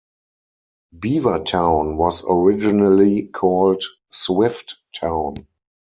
Beavertown 0.97 1.95
was 1.95 2.25
originally 2.27 3.27
called 3.27 3.83
Swifttown. 4.11 5.45